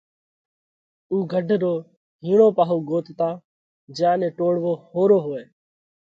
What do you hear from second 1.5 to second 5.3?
رو هِيڻو پاهو ڳوتتا جيا نئہ ٽوڙوو ۿورو